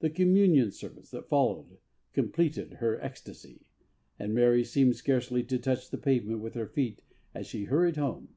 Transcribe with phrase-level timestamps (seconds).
[0.00, 1.78] The Communion Service that followed
[2.12, 3.68] completed her ecstasy,
[4.18, 7.02] and Mary seemed scarcely to touch the pavement with her feet
[7.36, 8.30] as she hurried home.